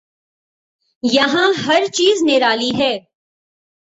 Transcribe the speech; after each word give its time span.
یہاں 1.03 1.51
ہر 1.65 1.83
چیز 1.93 2.23
نرالی 2.23 2.71
ہے۔ 2.77 2.93